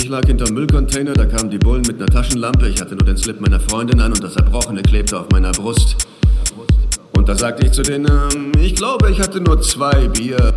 [0.00, 2.68] Ich lag hinterm Müllcontainer, da kamen die Bullen mit einer Taschenlampe.
[2.68, 6.06] Ich hatte nur den Slip meiner Freundin an und das Erbrochene klebte auf meiner Brust.
[7.14, 10.54] Und da sagte ich zu denen, ähm, ich glaube, ich hatte nur zwei Bier.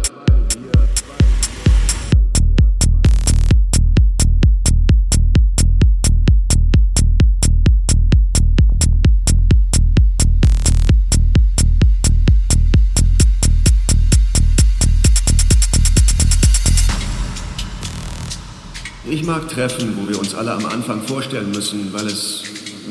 [19.22, 22.42] Ich mag Treffen, wo wir uns alle am Anfang vorstellen müssen, weil es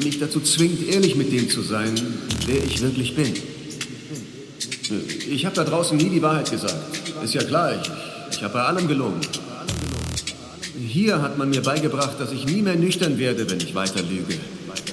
[0.04, 1.92] mich dazu zwingt, ehrlich mit dem zu sein,
[2.46, 3.34] wer ich wirklich bin.
[5.28, 6.76] Ich habe da draußen nie die Wahrheit gesagt.
[7.24, 7.90] Ist ja klar, ich,
[8.30, 9.20] ich habe bei allem gelogen.
[10.78, 14.38] Hier hat man mir beigebracht, dass ich nie mehr nüchtern werde, wenn ich weiter lüge.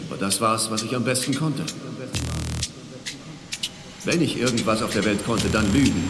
[0.09, 1.61] Aber das war's, was ich am besten konnte.
[4.05, 6.03] Wenn ich irgendwas auf der Welt konnte, dann lügen.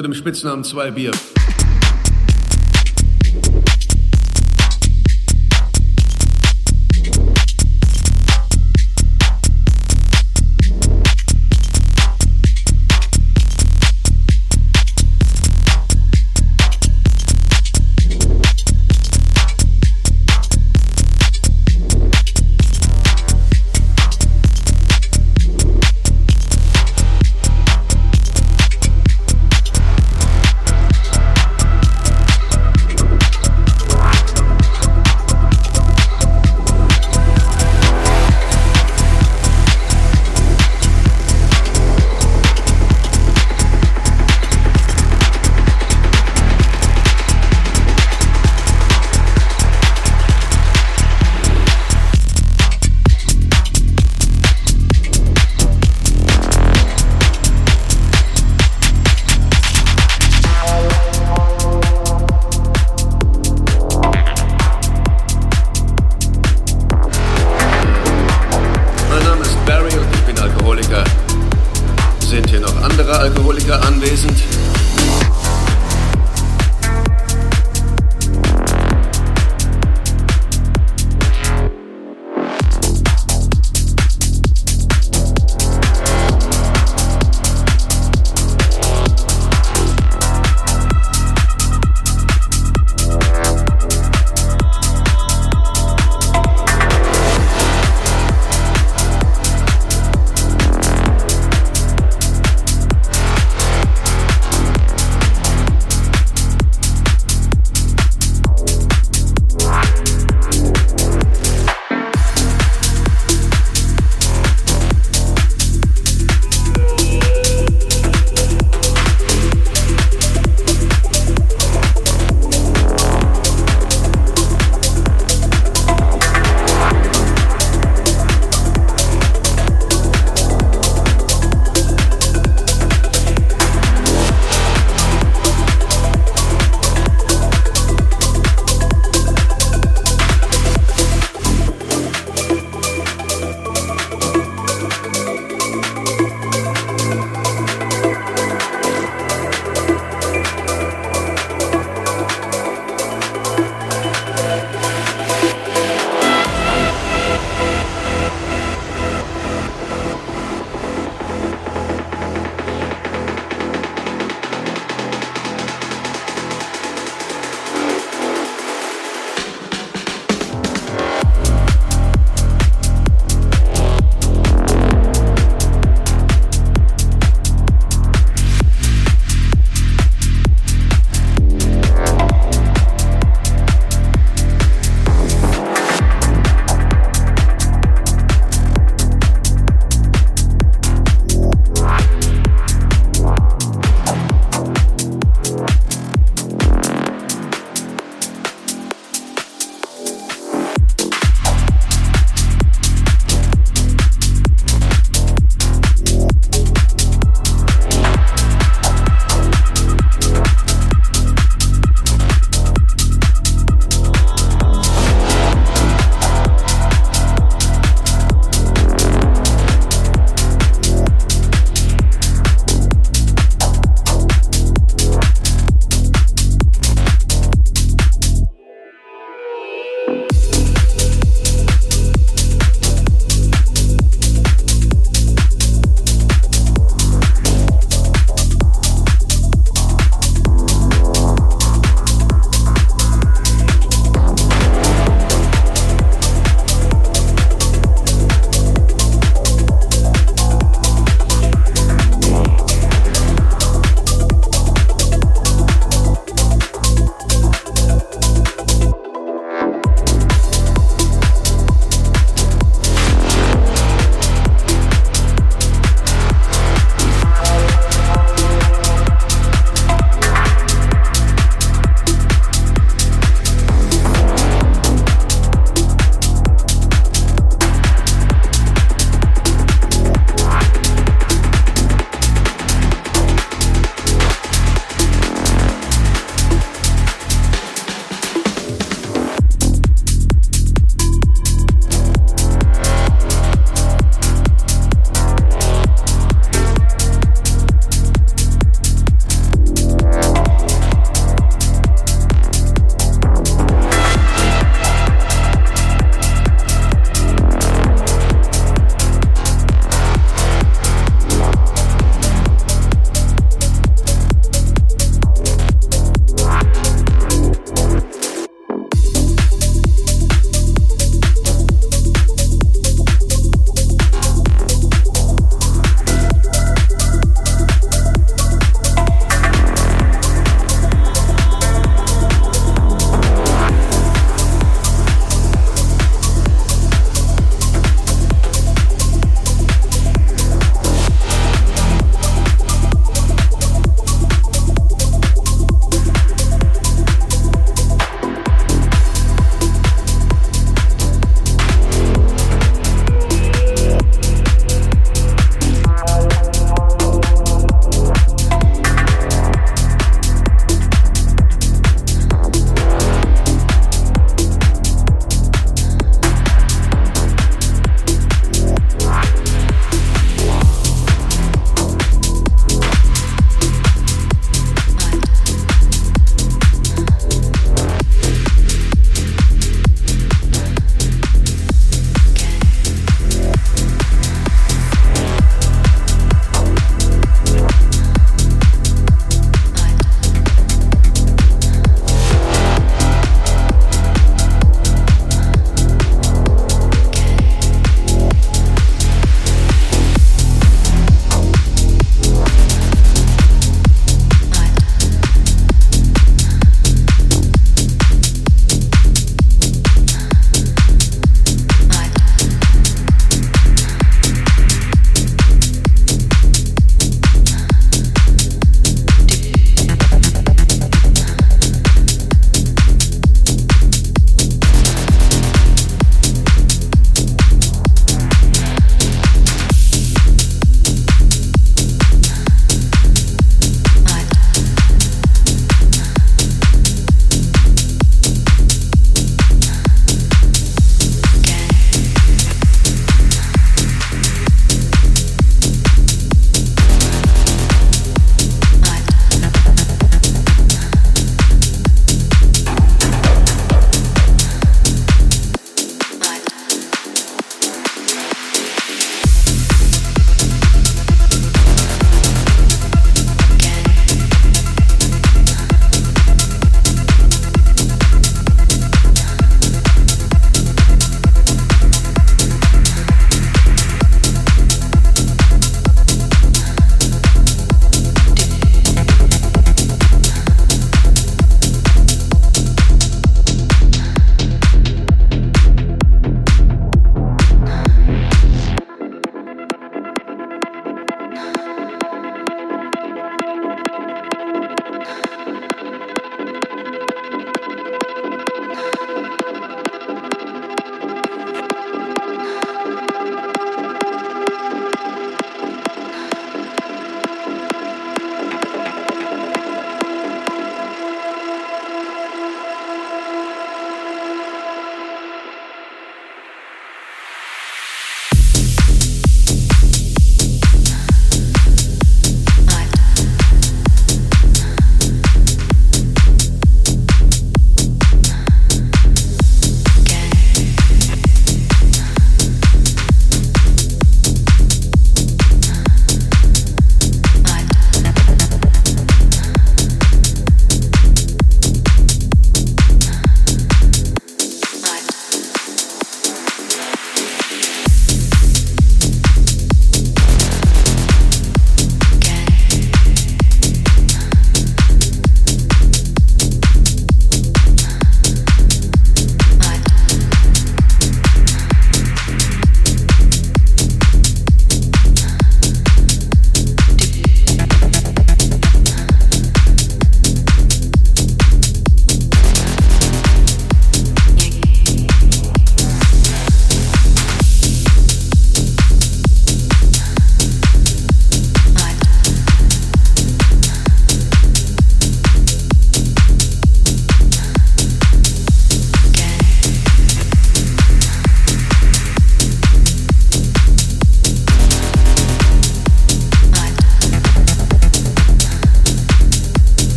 [0.00, 1.10] Zu dem Spitznamen Zwei Bier.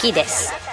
[0.00, 0.69] きです。